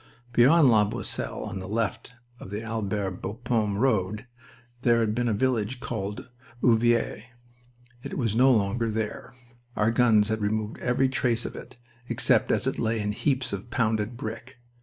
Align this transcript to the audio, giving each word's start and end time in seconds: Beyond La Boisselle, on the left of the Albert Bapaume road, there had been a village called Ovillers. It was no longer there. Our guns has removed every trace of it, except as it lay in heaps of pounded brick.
Beyond 0.33 0.67
La 0.71 0.83
Boisselle, 0.83 1.43
on 1.43 1.59
the 1.59 1.67
left 1.67 2.13
of 2.39 2.49
the 2.49 2.63
Albert 2.63 3.21
Bapaume 3.21 3.77
road, 3.77 4.25
there 4.81 4.99
had 4.99 5.13
been 5.13 5.27
a 5.27 5.31
village 5.31 5.79
called 5.79 6.27
Ovillers. 6.63 7.25
It 8.01 8.17
was 8.17 8.35
no 8.35 8.51
longer 8.51 8.89
there. 8.89 9.35
Our 9.75 9.91
guns 9.91 10.29
has 10.29 10.39
removed 10.39 10.79
every 10.79 11.07
trace 11.07 11.45
of 11.45 11.55
it, 11.55 11.77
except 12.09 12.51
as 12.51 12.65
it 12.65 12.79
lay 12.79 12.99
in 12.99 13.11
heaps 13.11 13.53
of 13.53 13.69
pounded 13.69 14.17
brick. 14.17 14.57